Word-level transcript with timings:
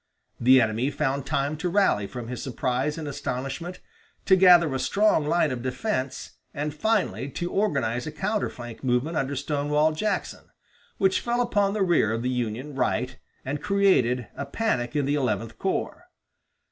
The 0.39 0.59
enemy 0.59 0.89
found 0.89 1.27
time 1.27 1.55
to 1.57 1.69
rally 1.69 2.07
from 2.07 2.27
his 2.27 2.41
surprise 2.41 2.97
and 2.97 3.07
astonishment, 3.07 3.81
to 4.25 4.35
gather 4.35 4.73
a 4.73 4.79
strong 4.79 5.27
line 5.27 5.51
of 5.51 5.61
defense, 5.61 6.39
and 6.55 6.73
finally, 6.73 7.29
to 7.29 7.51
organize 7.51 8.07
a 8.07 8.11
counter 8.11 8.49
flank 8.49 8.83
movement 8.83 9.15
under 9.15 9.35
Stonewall 9.35 9.91
Jackson, 9.91 10.49
which 10.97 11.19
fell 11.19 11.39
upon 11.39 11.73
the 11.75 11.83
rear 11.83 12.13
of 12.13 12.23
the 12.23 12.31
Union 12.31 12.73
right 12.73 13.19
and 13.45 13.61
created 13.61 14.27
a 14.35 14.47
panic 14.47 14.95
in 14.95 15.05
the 15.05 15.13
Eleventh 15.13 15.59
Corps. 15.59 16.07